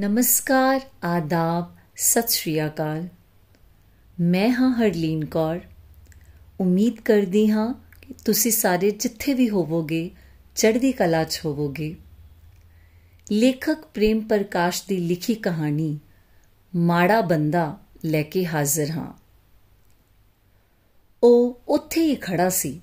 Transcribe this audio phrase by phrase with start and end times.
[0.00, 3.08] ਨਮਸਕਾਰ, ਆਦਾਬ, ਸਤਿ ਸ਼੍ਰੀ ਅਕਾਲ।
[4.20, 5.60] ਮੈਂ ਹਾਂ ਹਰਲੀਨ ਕੌਰ।
[6.60, 10.10] ਉਮੀਦ ਕਰਦੀ ਹਾਂ ਕਿ ਤੁਸੀਂ ਸਾਰੇ ਜਿੱਥੇ ਵੀ ਹੋਵੋਗੇ,
[10.56, 11.96] ਚੜ੍ਹਦੀ ਕਲਾ 'ਚ ਹੋਵੋਗੇ।
[13.32, 15.98] ਲੇਖਕ ਪ੍ਰੇਮ ਪ੍ਰਕਾਸ਼ ਦੀ ਲਿਖੀ ਕਹਾਣੀ,
[16.76, 19.12] ਮਾੜਾ ਬੰਦਾ ਲੈ ਕੇ ਹਾਜ਼ਰ ਹਾਂ।
[21.22, 22.80] ਉਹ ਉੱਥੇ ਹੀ ਖੜਾ ਸੀ।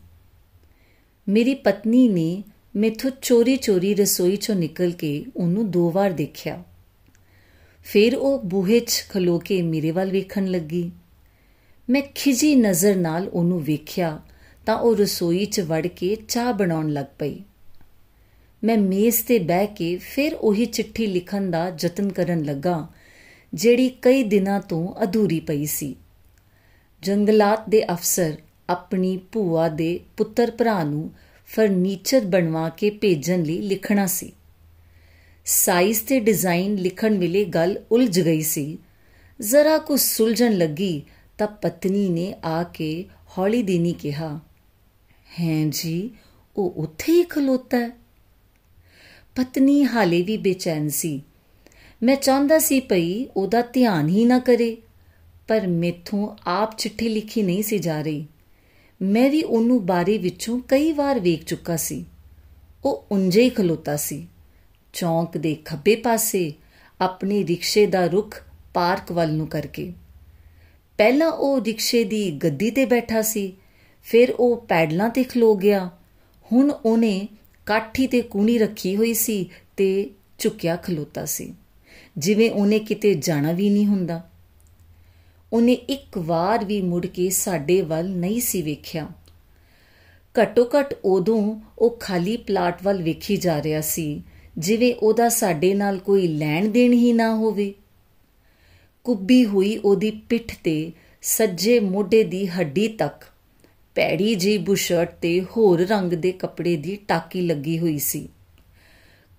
[1.30, 2.44] ਮੇਰੀ ਪਤਨੀ ਨੇ
[2.76, 6.64] ਮੈਥੋਂ ਚੋਰੀ-ਚੋਰੀ ਰਸੋਈ 'ਚੋਂ ਨਿਕਲ ਕੇ ਉਹਨੂੰ ਦੋ ਵਾਰ ਦੇਖਿਆ।
[7.92, 10.92] ਫਿਰ ਉਹ ਬੂਹੇ 'ਚ ਖਲੋ ਕੇ ਮੇਰੇ ਵੱਲ ਵੇਖਣ ਲੱਗੀ।
[11.90, 14.20] ਮੈਂ ਖਿਜੀ ਨਜ਼ਰ ਨਾਲ ਉਹਨੂੰ ਵੇਖਿਆ
[14.66, 17.40] ਤਾਂ ਉਹ ਰਸੋਈ 'ਚ ਵੜ ਕੇ ਚਾਹ ਬਣਾਉਣ ਲੱਗ ਪਈ।
[18.64, 22.88] ਮੈਂ ਮੇਜ਼ ਤੇ ਬਹਿ ਕੇ ਫਿਰ ਉਹੀ ਚਿੱਠੀ ਲਿਖਣ ਦਾ ਯਤਨ ਕਰਨ ਲੱਗਾ,
[23.54, 25.96] ਜਿਹੜੀ ਕਈ ਦਿਨਾਂ ਤੋਂ ਅਧੂਰੀ ਪਈ ਸੀ।
[27.04, 28.34] ਜੰਗਲਾਤ ਦੇ ਅਫਸਰ
[28.70, 31.12] ਆਪਣੀ ਭੂਆ ਦੇ ਪੁੱਤਰ ਭਰਾ ਨੂੰ
[31.46, 34.32] ਫਰਨੀਚਰ ਬਣਵਾ ਕੇ ਭੇਜਣ ਲਈ ਲਿਖਣਾ ਸੀ।
[35.50, 38.78] ਸਾਈਜ਼ ਤੇ ਡਿਜ਼ਾਈਨ ਲਿਖਣ ਵੇਲੇ ਗੱਲ ਉਲਝ ਗਈ ਸੀ।
[39.42, 41.04] ਜ਼ਰਾ ਕੁ ਸੁਲਝਣ ਲੱਗੀ
[41.38, 43.06] ਤਾਂ ਪਤਨੀ ਨੇ ਆ ਕੇ
[43.38, 44.40] ਹੌਲੀ ਦੇਨੀ ਕਿਹਾ,
[45.40, 46.10] ਹੈ ਜੀ,
[46.58, 47.90] ਉਹ ਉੱਥੇ ਹੀ ਖਲੋਤਾ ਹੈ?
[49.36, 51.22] ਪਤਨੀ ਹਾਲੇ ਵੀ ਬੇਚੈਨ ਸੀ।
[52.04, 54.78] ਮੈਂ ਚਾਹੁੰਦਾ ਸੀ ਭਈ ਉਹਦਾ ਧਿਆਨ ਹੀ ਨਾ ਕਰੇ,
[55.48, 58.26] ਪਰ ਮੇਥੋਂ ਆਪ ਚਿੱਠੀ ਲਿਖੀ ਨਹੀਂ ਸੀ ਜਾ ਰਹੀ।
[59.02, 62.06] ਮੈਂ ਵੀ ਉਹਨੂੰ ਬਾਰੀ ਵਿੱਚੋਂ ਕਈ ਵਾਰ ਵੇਖ ਚੁੱਕਾ ਸੀ।
[62.86, 64.28] ਉਹ ਉਂਝੇ ਹੀ ਖਲੋਤਾ ਸੀ।
[64.98, 66.54] ਚੌਂਕ ਦੇ ਖੱਬੇ ਪਾਸੇ
[67.02, 68.44] ਆਪਣੀ ਰਿਕਸ਼ੇ ਦਾ ਰੁਖ
[68.74, 69.94] ਪਾਰਕ ਵੱਲ ਨੂੰ ਕਰਕੇ।
[70.98, 73.54] ਪਹਿਲਾਂ ਉਹ ਰਿਕਸ਼ੇ ਦੀ ਗੱਦੀ ਤੇ ਬੈਠਾ ਸੀ,
[74.04, 75.90] ਫਿਰ ਉਹ ਪੈਡਲਾਂ ਤੇ ਖਲੋ ਗਿਆ।
[76.52, 77.28] ਹੁਣ ਉਹਨੇ
[77.66, 80.10] ਕਾਠੀ ਤੇ ਕੂਣੀ ਰੱਖੀ ਹੋਈ ਸੀ ਤੇ
[80.40, 81.54] ਝੁਕਿਆ ਖਲੋਤਾ ਸੀ।
[82.18, 84.30] ਜਿਵੇਂ ਉਹਨੇ ਕਿਤੇ ਜਾਣਾ ਵੀ ਨਹੀਂ ਹੁੰਦਾ।
[85.54, 89.08] ਉਹਨੇ ਇੱਕ ਵਾਰ ਵੀ ਮੁੜ ਕੇ ਸਾਡੇ ਵੱਲ ਨਹੀਂ ਸੀ ਵੇਖਿਆ।
[90.42, 94.24] ਘੱਟੋ ਘੱਟ ਉਦੋਂ ਉਹ ਖਾਲੀ ਪਲਾਟ ਵੱਲ ਵੇਖੀ ਜਾ ਰਿਹਾ ਸੀ।
[94.58, 97.74] ਜਿਵੇਂ ਉਹਦਾ ਸਾਡੇ ਨਾਲ ਕੋਈ ਲੈਣ ਦੇਣ ਹੀ ਨਾ ਹੋਵੇ।
[99.04, 103.24] ਕੁੱਬੀ ਹੋਈ ਉਹਦੀ ਪਿੱਠ ਤੇ ਸੱਜੇ ਮੋਢੇ ਦੀ ਹੱਡੀ ਤੱਕ
[103.96, 108.30] ਪੈੜੀ ਜੀ ਬੁਸ਼ਰਟ ਤੇ ਹੋਰ ਰੰਗ ਦੇ ਕੱਪੜੇ ਦੀ ਟਾਕੀ ਲੱਗੀ ਹੋਈ ਸੀ।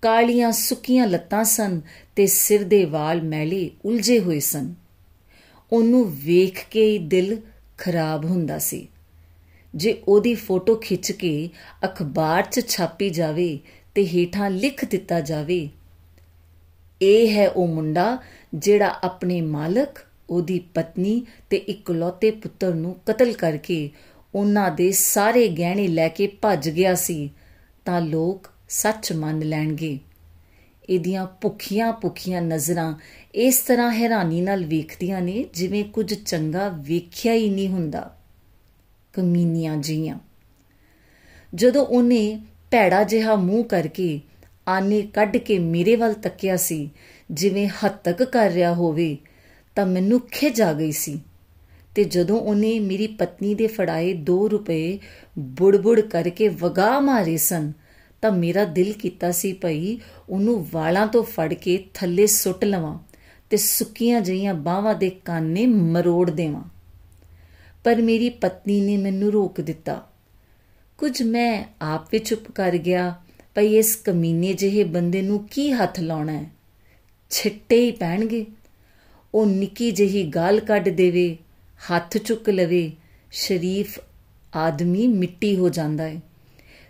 [0.01, 1.81] ਕਾਲੀਆਂ ਸੁੱਕੀਆਂ ਲੱਤਾਂ ਸਨ
[2.15, 4.73] ਤੇ ਸਿਰ ਦੇ ਵਾਲ ਮੈਲੇ ਉਲਝੇ ਹੋਏ ਸਨ।
[5.71, 7.37] ਉਹਨੂੰ ਵੇਖ ਕੇ ਹੀ ਦਿਲ
[7.77, 8.87] ਖਰਾਬ ਹੁੰਦਾ ਸੀ।
[9.75, 11.49] ਜੇ ਉਹਦੀ ਫੋਟੋ ਖਿੱਚ ਕੇ
[11.85, 13.59] ਅਖਬਾਰ 'ਚ ਛਾਪੀ ਜਾਵੇ
[13.99, 15.69] ਤੇ ਹੇਠਾਂ ਲਿਖ ਦਿੱਤਾ ਜਾਵੇ।
[17.01, 18.17] ਇਹ ਹੈ ਉਹ ਮੁੰਡਾ
[18.55, 19.89] ਜਿਹੜਾ ਆਪਣੇ ਮਾਲਕ,
[20.29, 23.89] ਉਹਦੀ ਪਤਨੀ ਤੇ ਇਕਲੌਤੇ ਪੁੱਤਰ ਨੂੰ ਕਤਲ ਕਰਕੇ
[24.35, 27.29] ਉਹਨਾਂ ਦੇ ਸਾਰੇ ਗਹਿਣੇ ਲੈ ਕੇ ਭੱਜ ਗਿਆ ਸੀ,
[27.85, 29.99] ਤਾਂ ਲੋਕ ਸੱਚ ਮੰਨ ਲੈਣਗੇ।
[30.89, 32.93] ਇਹਦੀਆਂ ਭੁੱਖੀਆਂ ਭੁੱਖੀਆਂ ਨਜ਼ਰਾਂ
[33.35, 38.17] ਇਸ ਤਰ੍ਹਾਂ ਹੈਰਾਨੀ ਨਾਲ ਵੇਖਦੀਆਂ ਨੇ ਜਿਵੇਂ ਕੁਝ ਚੰਗਾ ਵੇਖਿਆ ਹੀ ਨਹੀਂ ਹੁੰਦਾ।
[39.13, 40.19] ਕਮੀਨੀਆਂ ਜੀਆਂ
[41.55, 42.41] ਜਦੋਂ ਉਹਨੇ
[42.71, 44.19] ਭੈੜਾ ਜਿਹਾ ਮੂੰਹ ਕਰਕੇ
[44.67, 46.89] ਆਨੇ ਕੱਢ ਕੇ ਮੇਰੇ ਵੱਲ ਤੱਕਿਆ ਸੀ,
[47.31, 49.17] ਜਿਵੇਂ ਹੱਤਕ ਕਰ ਰਿਹਾ ਹੋਵੇ,
[49.75, 51.19] ਤਾਂ ਮੈਨੂੰ ਖਿਜ ਆ ਗਈ ਸੀ।
[51.95, 54.99] ਤੇ ਜਦੋਂ ਉਹਨੇ ਮੇਰੀ ਪਤਨੀ ਦੇ ਫੜਾਏ 2 ਰੁਪਏ
[55.39, 57.71] ਬੁੜਬੁੜ ਕਰਕੇ ਵਗਾ ਮਾਰੇ ਸਨ,
[58.21, 59.97] ਤਾਂ ਮੇਰਾ ਦਿਲ ਕੀਤਾ ਸੀ ਭਈ
[60.29, 62.99] ਉਹਨੂੰ ਵਾਲਾਂ ਤੋਂ ਫੜ ਕੇ ਥੱਲੇ ਸੁੱਟ ਲਵਾਂ
[63.49, 66.63] ਤੇ ਸੁੱਕੀਆਂ ਜਈਆਂ ਬਾਹਾਂ ਦੇ ਕਾਨੇ ਮਰੋੜ ਦੇਵਾਂ।
[67.83, 70.08] ਪਰ ਮੇਰੀ ਪਤਨੀ ਨੇ ਮੈਨੂੰ ਰੋਕ ਦਿੱਤਾ।
[70.99, 73.15] ਕੁਝ ਮੈਂ ਆਪ ਵੀ ਚੁੱਪ ਕਰ ਗਿਆ,
[73.55, 76.49] ਭਈ ਇਸ ਕਮੀਨੇ ਜਿਹੇ ਬੰਦੇ ਨੂੰ ਕੀ ਹੱਥ ਲਾਉਣਾ ਹੈ?
[77.29, 78.45] ਛਿੱਟੇ ਹੀ ਪੈਣਗੇ।
[79.33, 81.37] ਉਹ ਨਿੱਕੀ ਜਿਹੀ ਗਾਲ ਕੱਢ ਦੇਵੇ,
[81.91, 82.91] ਹੱਥ ਚੁੱਕ ਲਵੇ,
[83.31, 83.99] ਸ਼ਰੀਫ
[84.55, 86.21] ਆਦਮੀ ਮਿੱਟੀ ਹੋ ਜਾਂਦਾ ਹੈ।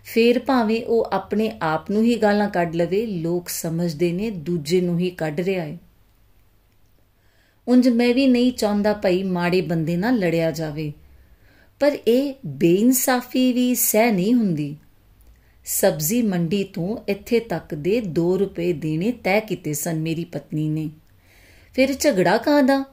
[0.04, 4.98] ਫੇਰ ਭਾਵੇਂ ਉਹ ਆਪਣੇ ਆਪ ਨੂੰ ਹੀ ਗਾਲਾਂ ਕੱਢ ਲਵੇ, ਲੋਕ ਸਮਝਦੇ ਨੇ ਦੂਜੇ ਨੂੰ
[4.98, 5.78] ਹੀ ਕੱਢ ਰਿਹਾ ਹੈ।
[7.68, 10.92] ਉਂਝ ਮੈਂ ਵੀ ਨਹੀਂ ਚਾਹੁੰਦਾ ਭਈ ਮਾੜੇ ਬੰਦੇ ਨਾਲ ਲੜਿਆ ਜਾਵੇ।
[11.80, 14.76] ਪਰ ਇਹ ਬੇਇਨਸਾਫੀ ਵੀ ਸਹਿ ਨਹੀਂ ਹੁੰਦੀ।
[15.64, 20.88] ਸਬਜ਼ੀ ਮੰਡੀ ਤੋਂ ਇੱਥੇ ਤੱਕ ਦੇ 2 ਰੁਪਏ ਦੇਣੇ ਤੈਅ ਕੀਤੇ ਸਨ ਮੇਰੀ ਪਤਨੀ ਨੇ।
[21.74, 22.84] ਫਿਰ ਝਗੜਾ ਕਾਦਾ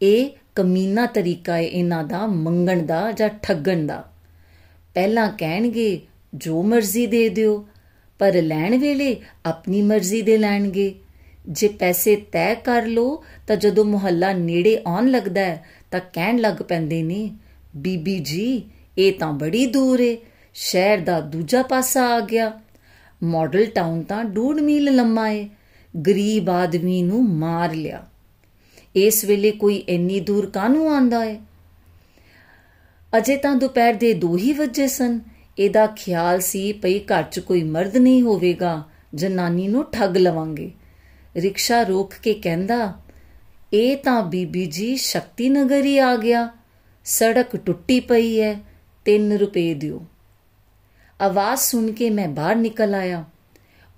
[0.00, 4.04] ਇਹ ਕਮੀਨਾ ਤਰੀਕਾ ਹੈ ਇਹਨਾਂ ਦਾ ਮੰਗਣ ਦਾ ਜਾਂ ਠੱਗਣ ਦਾ।
[4.94, 6.00] ਪਹਿਲਾਂ ਕਹਿਣਗੇ,
[6.34, 7.66] ਜੋ ਮਰਜ਼ੀ ਦੇ ਦਿਓ,
[8.20, 9.16] ਪਰ ਲੈਣ ਵੇਲੇ
[9.46, 10.94] ਆਪਣੀ ਮਰਜ਼ੀ ਦੇ ਲੈਣਗੇ।
[11.48, 16.62] ਜੇ ਪੈਸੇ ਤੈਅ ਕਰ ਲੋ ਤਾਂ ਜਦੋਂ ਮੁਹੱਲਾ ਨੇੜੇ ਆਉਣ ਲੱਗਦਾ ਹੈ ਤਾਂ ਕਹਿਣ ਲੱਗ
[16.62, 17.30] ਪੈਂਦੇ ਨੇ
[17.76, 18.62] ਬੀਬੀ ਜੀ,
[18.98, 20.18] ਇਹ ਤਾਂ ਬੜੀ ਦੂਰ ਏ।
[20.54, 22.60] ਸ਼ਹਿਰ ਦਾ ਦੂਜਾ ਪਾਸਾ ਆ ਗਿਆ।
[23.22, 25.48] ਮਾਡਲ ਟਾਊਨ ਤਾਂ ਡੂਢ ਮੀਲ ਲੰਮਾ ਏ।
[26.06, 28.06] ਗਰੀਬ ਆਦਮੀ ਨੂੰ ਮਾਰ ਲਿਆ।
[28.96, 31.38] ਇਸ ਵੇਲੇ ਕੋਈ ਇੰਨੀ ਦੂਰ ਕਾਹਨੂੰ ਆਂਦਾ ਏ?
[33.18, 35.20] ਅਜੇ ਤਾਂ ਦੁਪਹਿਰ ਦੇ 2 ਹੀ ਵਜੇ ਸਨ।
[35.58, 38.84] ਇਹਦਾ ਖਿਆਲ ਸੀ ਪਈ ਘਰ 'ਚ ਕੋਈ ਮਰਦ ਨਹੀਂ ਹੋਵੇਗਾ।
[39.14, 40.70] ਜਨਾਨੀ ਨੂੰ ਠੱਗ ਲਵਾਂਗੇ।
[41.36, 42.94] ਰਿਕਸ਼ਾ ਰੋਕ ਕੇ ਕਹਿੰਦਾ,
[43.72, 46.48] ਇਹ ਤਾਂ ਬੀਬੀ ਜੀ ਸ਼ਕਤੀ ਨਗਰ ਹੀ ਆ ਗਿਆ।
[47.06, 48.54] ਸੜਕ ਟੁੱਟੀ ਪਈ ਹੈ
[49.06, 50.00] 3 ਰੁਪਏ ਦਿਓ।
[51.20, 53.24] ਆਵਾਜ਼ ਸੁਣ ਕੇ ਮੈਂ ਬਾਹਰ ਨਿਕਲ ਆਇਆ।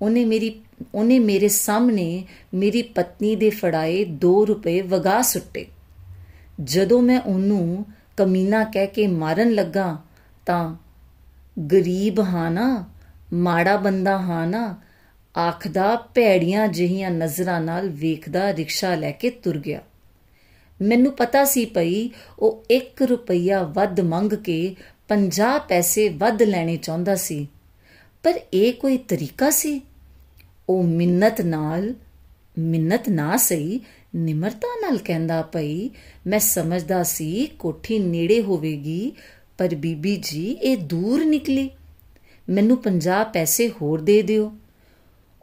[0.02, 0.60] ਉਹਨੇ ਮੇਰੀ,
[0.94, 5.66] ਉਹਨੇ ਮੇਰੇ ਸਾਹਮਣੇ ਮੇਰੀ ਪਤਨੀ ਦੇ ਫੜਾਏ 2 ਰੁਪਏ ਵਗਾ ਸੁੱਟੇ।
[6.60, 7.84] ਜਦੋਂ ਮੈਂ ਉਹਨੂੰ
[8.16, 9.96] ਕਮੀਨਾ ਕਹਿ ਕੇ ਮਾਰਨ ਲੱਗਾ
[10.46, 10.76] ਤਾਂ
[11.72, 12.84] ਗਰੀਬ ਹਾਂ ਨਾ,
[13.32, 14.81] ਮਾੜਾ ਬੰਦਾ ਹਾਂ ਨਾ,
[15.34, 19.81] ਆਖਦਾ ਭੈੜੀਆਂ ਜਿਹੀਆਂ ਨਜ਼ਰਾਂ ਨਾਲ ਵੇਖਦਾ ਰਿਕਸ਼ਾ ਲੈ ਕੇ ਤੁਰ ਗਿਆ।
[20.82, 24.76] ਮੈਨੂੰ ਪਤਾ ਸੀ ਪਈ ਉਹ 1 ਰੁਪਈਆ ਵੱਧ ਮੰਗ ਕੇ
[25.08, 27.46] 50 ਪੈਸੇ ਵੱਧ ਲੈਣੇ ਚਾਹੁੰਦਾ ਸੀ।
[28.22, 29.80] ਪਰ ਇਹ ਕੋਈ ਤਰੀਕਾ ਸੀ?
[30.69, 31.94] ਉਹ ਮਿੰਨਤ ਨਾਲ,
[32.58, 33.80] ਮਿੰਨਤ ਨਾ ਸਹੀ,
[34.14, 35.90] ਨਿਮਰਤਾ ਨਾਲ ਕਹਿੰਦਾ ਪਈ
[36.26, 39.12] ਮੈਂ ਸਮਝਦਾ ਸੀ ਕੋਠੀ ਨੇੜੇ ਹੋਵੇਗੀ,
[39.58, 41.70] ਪਰ ਬੀਬੀ ਜੀ, ਇਹ ਦੂਰ ਨਿਕਲੀ।
[42.48, 44.52] ਮੈਨੂੰ 50 ਪੈਸੇ ਹੋਰ ਦੇ ਦਿਓ।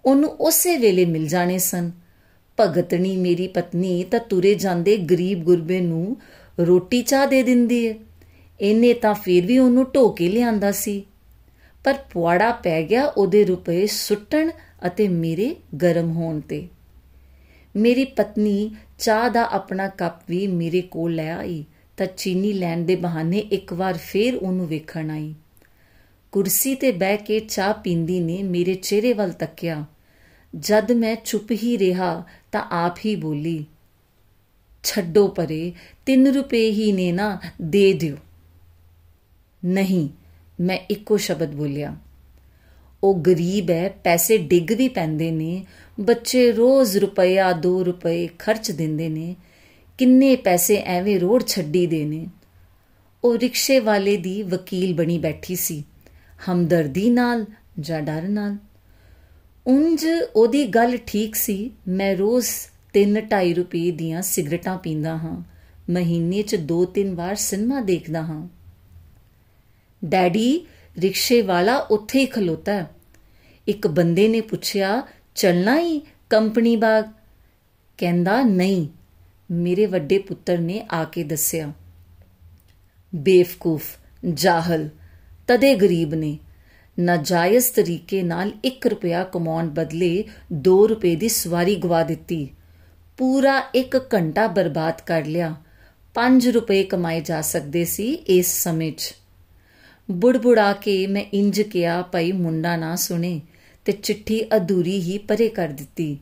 [0.06, 1.92] ਉਹਨੂੰ ਉਸੇ ਵੇਲੇ ਮਿਲ ਜਾਣੇ ਸਨ।
[2.60, 6.18] ਭਗਤਣੀ ਮੇਰੀ ਪਤਨੀ ਤਾਂ ਤੁਰੇ ਜਾਂਦੇ ਗਰੀਬ ਗੁਰਬੇ ਨੂੰ
[6.60, 8.00] ਰੋਟੀ ਚਾਹ ਦੇ ਦਿੰਦੀ ਏ।
[8.62, 11.06] ਇਹਨੇ ਤਾਂ ਫਿਰ ਵੀ ਉਹਨੂੰ ਢੋਕੇ ਲਿਆਂਦਾ ਸੀ।
[11.84, 14.50] ਪਰ ਪੁਆੜਾ ਪੈ ਗਿਆ ਉਹਦੇ ਰੁਪਏ ਸੁੱਟਣ
[14.88, 16.68] ਅਤੇ ਮੇਰੇ ਗਰਮ ਹੋਣ ਤੇ।
[17.76, 21.66] ਮੇਰੀ ਪਤਨੀ ਚਾਹ ਦਾ ਆਪਣਾ ਕੱਪ ਵੀ ਮੇਰੇ ਕੋਲ ਲੈ ਆਈ
[21.98, 25.34] ਤਾਂ ਚੀਨੀ ਲੈਣ ਦੇ ਬਹਾਨੇ ਇੱਕ ਵਾਰ ਫੇਰ ਉਹਨੂੰ ਵੇਖਣ ਆਈ।
[26.32, 29.86] ਕੁਰਸੀ ਤੇ ਬਹਿ ਕੇ ਚਾਹ ਪੀਂਦੀ ਨੇ ਮੇਰੇ ਚਿਹਰੇ ਵੱਲ ਤੱਕਿਆ।
[30.56, 33.66] ਜਦ ਮੈਂ ਚੁੱਪ ਹੀ ਰਿਹਾ ਤਾਂ ਆਪ ਹੀ ਬੋਲੀ,
[34.84, 35.72] ਛੱਡੋ ਪਰੇ
[36.06, 38.16] 3 ਰੁਪਏ ਹੀ ਨੇ ਨਾ, ਦੇ ਦਿਓ।
[39.64, 40.08] ਨਹੀਂ,
[40.60, 41.96] ਮੈਂ ਇੱਕੋ ਸ਼ਬਦ ਬੋਲਿਆ।
[43.04, 45.66] ਉਹ ਗਰੀਬ ਹੈ, ਪੈਸੇ ਡਿੱਗ ਵੀ ਪੈਂਦੇ ਨੇ,
[46.00, 49.36] ਬੱਚੇ ਰੋਜ਼ ਰੁਪਇਆ 2 ਰੁਪਏ ਖਰਚ ਦਿੰਦੇ ਨੇ,
[50.00, 52.26] ਕਿੰਨੇ ਪੈਸੇ ਐਵੇਂ ਰੋੜ ਛੱਡੀ ਦੇ ਨੇ।
[53.24, 55.84] ਉਹ ਰਿਕਸ਼ੇ ਵਾਲੇ ਦੀ ਵਕੀਲ ਬਣੀ ਬੈਠੀ ਸੀ,
[56.50, 57.46] ਹਮਦਰਦੀ ਨਾਲ
[57.80, 58.56] ਜਾਂ ਡਰ ਨਾਲ।
[59.70, 60.06] ਉੰਜ
[60.36, 62.48] ਉਹਦੀ ਗੱਲ ਠੀਕ ਸੀ, ਮੈਂ ਰੋਜ਼
[62.94, 65.44] 3-2.5 ਰੁਪਏ ਦੀਆਂ ਸਿਗਰਟਾਂ ਪੀਂਦਾ ਹਾਂ।
[65.90, 68.48] ਮਹੀਨੇ 'ਚ 2-3 ਵਾਰ ਸਿਨੇਮਾ ਦੇਖਦਾ ਹਾਂ।
[70.06, 70.66] ਡੈਡੀ
[71.00, 72.90] ਰਿਕਸ਼ੇ ਵਾਲਾ ਉੱਥੇ ਹੀ ਖਲੋਤਾ। ਹੈ
[73.68, 75.04] ਇੱਕ ਬੰਦੇ ਨੇ ਪੁੱਛਿਆ,
[75.36, 77.06] ਚੱਲਣਾ ਹੀ ਕੰਪਨੀ ਬਾਗ?
[77.98, 78.88] ਕਹਿੰਦਾ, ਨਹੀਂ।
[79.52, 81.72] ਮੇਰੇ ਵੱਡੇ ਪੁੱਤਰ ਨੇ ਆ ਕੇ ਦੱਸਿਆ,
[83.16, 83.84] ਬੇਵਕੂਫ,
[84.34, 84.90] ਜਾਹਲ,
[85.48, 86.38] ਤਦੇ ਗਰੀਬ ਨੇ।
[87.00, 90.24] ਨਾਜਾਇਜ਼ ਤਰੀਕੇ ਨਾਲ 1 ਰੁਪਿਆ ਕਮਾਉਣ ਬਦਲੇ
[90.54, 92.48] 2 ਰੁਪਏ ਦੀ ਸਵਾਰੀ ਗਵਾ ਦਿੱਤੀ।
[93.18, 95.56] ਪੂਰਾ 1 ਘੰਟਾ ਬਰਬਾਦ ਕਰ ਲਿਆ।
[96.16, 99.16] 5 ਰੁਪਏ ਕਮਾਏ ਜਾ ਸਕਦੇ ਸੀ ਇਸ ਸਮੇਂ 'ਚ।
[100.12, 103.42] ਬੁੜਬੁੜਾ ਕੇ ਮੈਂ ਇੰਜ ਕਿਹਾ, ਭਾਈ ਮੁੰਡਾ ਨਾ ਸੁਣੇ
[103.86, 106.18] ਤੇ ਚਿੱਠੀ ਅਧੂਰੀ ਹੀ ਪਰੇ ਕਰ ਦਿੱਤੀ।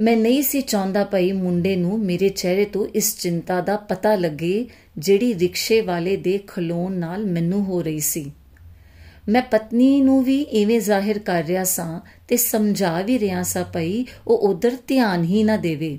[0.00, 4.66] ਮੈਂ ਨਹੀਂ ਸੀ ਚਾਹੁੰਦਾ ਭਾਈ ਮੁੰਡੇ ਨੂੰ ਮੇਰੇ ਚਿਹਰੇ ਤੋਂ ਇਸ ਚਿੰਤਾ ਦਾ ਪਤਾ ਲੱਗੇ
[4.98, 8.32] ਜਿਹੜੀ ਰਿਕਸ਼ੇ ਵਾਲੇ ਦੇ ਖਲੋਣ ਨਾਲ ਮੈਨੂੰ ਹੋ ਰਹੀ ਸੀ।
[9.28, 14.04] ਮੈਂ ਪਤਨੀ ਨੂੰ ਵੀ ਐਵੇਂ ਜ਼ਾਹਿਰ ਕਰ ਰਿਹਾ ਸਾਂ ਤੇ ਸਮਝਾ ਵੀ ਰਿਹਾ ਸਾਂ ਭਈ
[14.26, 15.98] ਉਹ ਉਧਰ ਧਿਆਨ ਹੀ ਨਾ ਦੇਵੇ।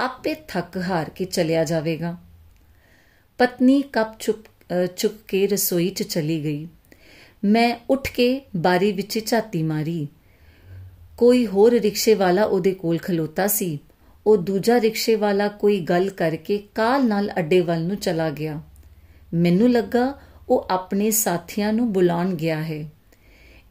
[0.00, 2.16] ਆਪੇ ਥੱਕ ਹਾਰ ਕੇ ਚਲਿਆ ਜਾਵੇਗਾ।
[3.38, 4.44] ਪਤਨੀ ਕੱਪ ਚੁੱਪ
[4.96, 6.68] ਚੁੱਕ ਕੇ ਰਸੋਈ 'ਚ ਚਲੀ ਗਈ।
[7.44, 10.06] ਮੈਂ ਉੱਠ ਕੇ ਬਾਰੀ ਵਿੱਚ ਝਾਤੀ ਮਾਰੀ।
[11.18, 13.78] ਕੋਈ ਹੋਰ ਰਿਕਸ਼ੇ ਵਾਲਾ ਉਹਦੇ ਕੋਲ ਖਲੋਤਾ ਸੀ।
[14.26, 18.60] ਉਹ ਦੂਜਾ ਰਿਕਸ਼ੇ ਵਾਲਾ ਕੋਈ ਗੱਲ ਕਰਕੇ ਕਾਲ ਨਾਲ ਅੱਡੇ ਵੱਲ ਨੂੰ ਚਲਾ ਗਿਆ।
[19.34, 20.06] ਮੈਨੂੰ ਲੱਗਾ
[20.48, 22.84] ਉਹ ਆਪਣੇ ਸਾਥੀਆਂ ਨੂੰ ਬੁਲਾਉਣ ਗਿਆ ਹੈ।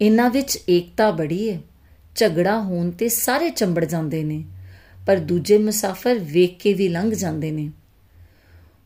[0.02, 1.60] ਇਹਨਾਂ ਵਿੱਚ ਏਕਤਾ ਬੜੀ ਹੈ
[2.16, 4.44] ਝਗੜਾ ਹੋਣ ਤੇ ਸਾਰੇ ਚੰਬੜ ਜਾਂਦੇ ਨੇ,
[5.08, 7.72] ਪਰ ਦੂਜੇ ਮੁਸਾਫਰ ਵੇਖ ਕੇ ਵੀ ਲੰਘ ਜਾਂਦੇ ਨੇ।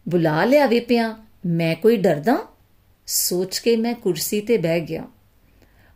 [0.10, 2.38] ਬੁਲਾ ਲਿਆ ਵੇ ਪਿਆ, ਮੈਂ ਕੋਈ ਡਰਦਾ?
[3.08, 5.08] ਸੋਚ ਕੇ ਮੈਂ ਕੁਰਸੀ ਤੇ ਬਹਿ ਗਿਆ।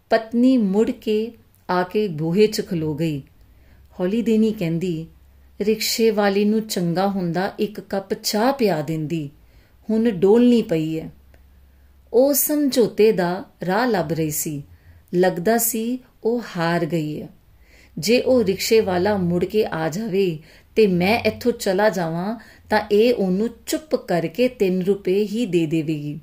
[0.10, 1.32] ਪਤਨੀ ਮੁੜ ਕੇ
[1.70, 3.22] ਆ ਕੇ ਬੂਹੇ 'ਚ ਖਲੋ ਗਈ।
[4.00, 5.08] ਹੌਲੀ ਦੇਨੀ ਕਹਿੰਦੀ,
[5.62, 9.30] ਰਿਕਸ਼ੇ ਵਾਲੀ ਨੂੰ ਚੰਗਾ ਹੁੰਦਾ ਇੱਕ ਕੱਪ ਚਾਹ ਪਿਆ ਦਿੰਦੀ,
[9.90, 11.10] ਹੁਣ ਡੋਲਣੀ ਪਈ ਹੈ
[12.14, 14.64] ਉਹ ਸਮਝੌਤੇ ਦਾ ਰਾਹ ਲੱਭ ਰਹੀ ਸੀ।
[15.14, 17.30] ਲੱਗਦਾ ਸੀ ਉਹ ਹਾਰ ਗਈ ਹੈ।
[17.98, 20.40] ਜੇ ਉਹ ਰਿਕਸ਼ੇ ਵਾਲਾ ਮੁੜ ਕੇ ਆ ਜਾਵੇ
[20.76, 26.20] ਤੇ ਮੈਂ ਇੱਥੋਂ ਚਲਾ ਜਾਵਾਂ, ਤਾਂ ਇਹ ਉਹਨੂੰ ਚੁੱਪ ਕਰਕੇ 3 ਰੁਪਏ ਹੀ ਦੇ ਦੇਵੇਗੀ।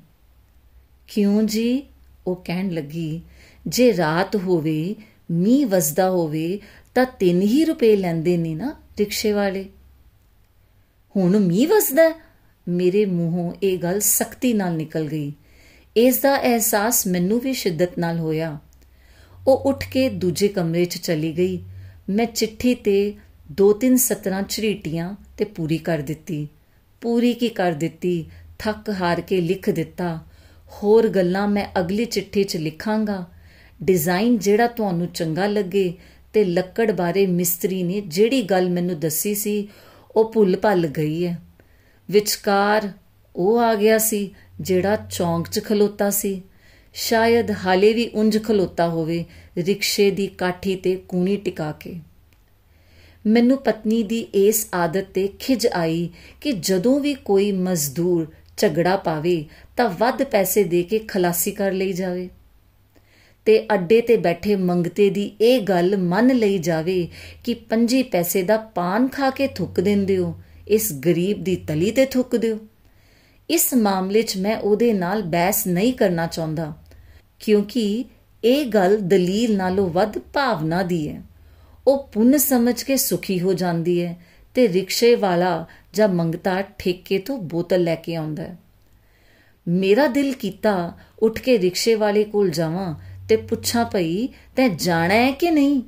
[1.07, 1.83] ਕਿਉਂ ਜੀ?
[2.27, 3.21] ਉਹ ਕਹਿਣ ਲੱਗੀ,
[3.67, 4.95] ਜੇ ਰਾਤ ਹੋਵੇ,
[5.31, 6.59] ਮੀਂਹ ਵਸਦਾ ਹੋਵੇ,
[6.95, 9.65] ਤਾਂ 3 ਹੀ ਰੁਪਏ ਲੈਂਦੇ ਨੇ ਨਾ ਰਿਕਸ਼ੇ ਵਾਲੇ।
[11.15, 12.21] ਹੁਣ ਮੀਂਹ ਵਸਦਾ?
[12.67, 15.33] ਮੇਰੇ ਮੂੰਹੋਂ ਇਹ ਗੱਲ ਸਖਤੀ ਨਾਲ ਨਿਕਲ ਗਈ।
[15.97, 18.59] ਇਸ ਦਾ ਅਹਿਸਾਸ ਮੈਨੂੰ ਵੀ ਸ਼ਿੱਦਤ ਨਾਲ ਹੋਇਆ।
[19.47, 21.63] ਉਹ ਉੱਠ ਕੇ ਦੂਜੇ ਕਮਰੇ 'ਚ ਚਲੀ ਗਈ।
[22.09, 23.13] ਮੈਂ ਚਿੱਠੀ ਤੇ
[23.51, 26.47] ਦੋ ਤਿੰਨ ਸਤਰਾਂ ਝਰੀਟੀਆਂ ਤੇ ਪੂਰੀ ਕਰ ਦਿੱਤੀ।
[27.01, 28.25] ਪੂਰੀ ਕੀ ਕਰ ਦਿੱਤੀ?
[28.59, 30.19] ਥੱਕ ਹਾਰ ਕੇ ਲਿਖ ਦਿੱਤਾ।
[30.67, 33.25] ਹੋਰ ਗੱਲਾਂ ਮੈਂ ਅਗਲੀ ਚਿੱਠੀ 'ਚ ਲਿਖਾਂਗਾ।
[33.83, 35.93] ਡਿਜ਼ਾਈਨ ਜਿਹੜਾ ਤੁਹਾਨੂੰ ਚੰਗਾ ਲੱਗੇ
[36.33, 39.67] ਤੇ ਲੱਕੜ ਬਾਰੇ ਮਿਸਤਰੀ ਨੇ ਜਿਹੜੀ ਗੱਲ ਮੈਨੂੰ ਦੱਸੀ ਸੀ,
[40.15, 41.41] ਉਹ ਭੁੱਲ ਭੱਲ ਗਈ ਹੈ।
[42.11, 42.91] ਵਿਚਕਾਰ
[43.35, 46.41] ਉਹ ਆ ਗਿਆ ਸੀ। ਜਿਹੜਾ ਚੌਂਕ 'ਚ ਖਲੋਤਾ ਸੀ।
[46.93, 49.25] ਸ਼ਾਇਦ ਹਾਲੇ ਵੀ ਉਂਝ ਖਲੋਤਾ ਹੋਵੇ
[49.57, 51.95] ਰਿਕਸ਼ੇ ਦੀ ਕਾਠੀ ਤੇ ਕੂਣੀ ਟਿਕਾ ਕੇ।
[53.27, 56.09] ਮੈਨੂੰ ਪਤਨੀ ਦੀ ਇਸ ਆਦਤ ਤੇ ਖਿਜ ਆਈ
[56.41, 59.45] ਕਿ ਜਦੋਂ ਵੀ ਕੋਈ ਮਜ਼ਦੂਰ ਝਗੜਾ ਪਾਵੇ
[59.77, 62.29] ਤਾਂ ਵੱਧ ਪੈਸੇ ਦੇ ਕੇ ਖਲਾਸੀ ਕਰ ਲਈ ਜਾਵੇ।
[63.45, 67.07] ਤੇ ਅੱਡੇ ਤੇ ਬੈਠੇ ਮੰਗਤੇ ਦੀ ਇਹ ਗੱਲ ਮੰਨ ਲਈ ਜਾਵੇ
[67.43, 70.35] ਕਿ ਪੰਜੀ ਪੈਸੇ ਦਾ ਪਾਨ ਖਾ ਕੇ ਥੁੱਕ ਦਿੰਦੇ ਹੋ,
[70.67, 72.59] ਇਸ ਗਰੀਬ ਦੀ ਤਲੀ ਤੇ ਥੁੱਕ ਦਿਓ।
[73.49, 76.73] ਇਸ ਮਾਮਲੇ 'ਚ ਮੈਂ ਉਹਦੇ ਨਾਲ ਬਹਿਸ ਨਹੀਂ ਕਰਨਾ ਚਾਹੁੰਦਾ,
[77.41, 78.03] ਕਿਉਂਕਿ
[78.43, 81.21] ਇਹ ਗੱਲ ਦਲੀਲ ਨਾਲੋਂ ਵੱਧ ਭਾਵਨਾ ਦੀ ਹੈ।
[81.87, 84.15] ਉਹ ਪੁੰਨ ਸਮਝ ਕੇ ਸੁਖੀ ਹੋ ਜਾਂਦੀ ਹੈ
[84.55, 88.57] ਤੇ ਰਿਕਸ਼ੇ ਵਾਲਾ ਜਾਂ ਮੰਗਤਾ ਠੇਕੇ ਤੋਂ ਬੋਤਲ ਲੈ ਕੇ ਆਉਂਦਾ ਹੈ।
[89.67, 92.93] ਮੇਰਾ ਦਿਲ ਕੀਤਾ ਉੱਠ ਕੇ ਰਿਕਸ਼ੇ ਵਾਲੇ ਕੋਲ ਜਾਵਾਂ
[93.29, 95.81] ਤੇ ਪੁੱਛਾਂ ਭਈ, ਤੈਂ ਜਾਣਾ ਹੈ ਕਿ ਨਹੀਂ?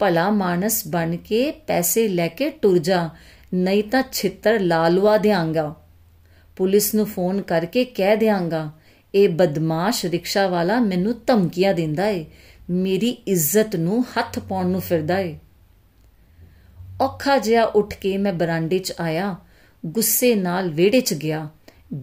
[0.00, 3.08] ਭਲਾ ਮਾਨਸ ਬਣ ਕੇ ਪੈਸੇ ਲੈ ਕੇ ਟੁਰ ਜਾ,
[3.54, 5.74] ਨਹੀਂ ਤਾਂ ਛਿੱਤਰ ਲਾਲਵਾ ਦਿਆਂਗਾ।
[6.56, 8.70] ਪੁਲਿਸ ਨੂੰ ਫੋਨ ਕਰਕੇ ਕਹਿ ਦਿਆਂਗਾ,
[9.14, 12.24] ਇਹ ਬਦਮਾਸ਼ ਰਿਕਸ਼ਾ ਵਾਲਾ ਮੈਨੂੰ ਧਮਕੀਆਂ ਦਿੰਦਾ ਏ,
[12.70, 15.38] ਮੇਰੀ ਇੱਜ਼ਤ ਨੂੰ ਹੱਥ ਪਾਉਣ ਨੂੰ ਫਿਰਦਾ ਏ।
[17.02, 19.36] ਔਖਾ ਜਿਹਾ ਉੱਠ ਕੇ ਮੈਂ ਬਰਾਂਡੇ 'ਚ ਆਇਆ,
[19.86, 21.48] ਗੁੱਸੇ ਨਾਲ ਵਿਹੜੇ 'ਚ ਗਿਆ,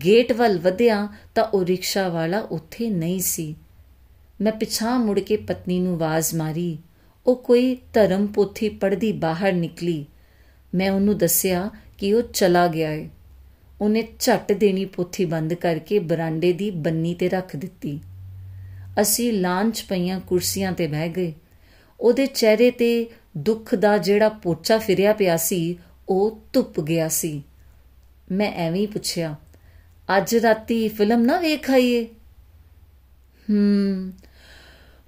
[0.05, 3.55] ਗੇਟ ਵੱਲ ਵਧਿਆ ਤਾਂ ਉਹ ਰਿਕਸ਼ਾ ਵਾਲਾ ਉੱਥੇ ਨਹੀਂ ਸੀ।
[4.41, 6.77] ਮੈਂ ਪਿਛਾਂ ਮੁੜ ਕੇ ਪਤਨੀ ਨੂੰ ਆਵਾਜ਼ ਮਾਰੀ,
[7.25, 10.05] ਉਹ ਕੋਈ ਧਰਮ ਪੋਥੀ ਪੜਦੀ ਬਾਹਰ ਨਿਕਲੀ।
[10.75, 13.09] ਮੈਂ ਉਹਨੂੰ ਦੱਸਿਆ ਕਿ ਉਹ ਚਲਾ ਗਿਆ ਏ।
[13.81, 17.99] ਉਹਨੇ ਝੱਟ ਦੇਣੀ ਪੋਥੀ ਬੰਦ ਕਰਕੇ ਬਰਾਂਡੇ ਦੀ ਬੰਨੀ ਤੇ ਰੱਖ ਦਿੱਤੀ।
[19.01, 21.33] ਅਸੀਂ ਲਾਂਚ ਪਈਆਂ ਕੁਰਸੀਆਂ ਤੇ ਬਹਿ ਗਏ।
[21.99, 23.07] ਉਹਦੇ ਚਿਹਰੇ ਤੇ
[23.37, 25.77] ਦੁੱਖ ਦਾ ਜਿਹੜਾ ਪੋਚਾ ਫਿਰਿਆ ਪਿਆ ਸੀ,
[26.09, 27.41] ਉਹ ਧੁੱਪ ਗਿਆ ਸੀ।
[28.31, 29.35] ਮੈਂ ਐਵੇਂ ਹੀ ਪੁੱਛਿਆ,
[30.09, 32.03] ਅੱਜ ਰਾਤੀ ਫਿਲਮ ਨਾ ਵੇਖ ਆਈਏ?
[33.47, 34.11] ਹੂੰ,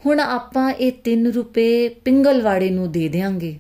[0.04, 3.58] ਹੁਣ ਆਪਾਂ ਇਹ 3 ਰੁਪਏ ਪਿੰਗਲਵਾੜੇ ਨੂੰ ਦੇ ਦੇਾਂਗੇ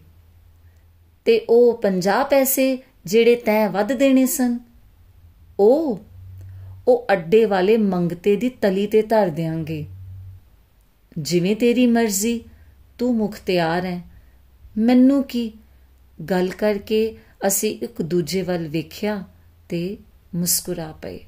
[1.25, 4.57] ਤੇ ਉਹ 50 ਪੈਸੇ ਜਿਹੜੇ ਤੈਂ ਵੱਧ ਦੇਣੇ ਸਨ।
[5.59, 5.99] ਉਹ
[6.87, 9.85] ਉਹ ਅੱਡੇ ਵਾਲੇ ਮੰਗਤੇ ਦੀ ਤਲੀ ਤੇ ਧਰ ਦੇਾਂਗੇ
[11.17, 12.43] ਜਿਵੇਂ ਤੇਰੀ ਮਰਜ਼ੀ,
[12.97, 14.01] ਤੂੰ ਮੁਖਤਿਆਰ ਹੈ।
[14.77, 15.53] ਮੈਨੂੰ ਕੀ?
[16.29, 17.17] ਗੱਲ ਕਰਕੇ
[17.47, 19.23] ਅਸੀਂ ਇੱਕ ਦੂਜੇ ਵੱਲ ਵੇਖਿਆ
[19.69, 19.97] ਤੇ
[20.35, 21.19] ਮੁਸਕਰਾ ਪਏ।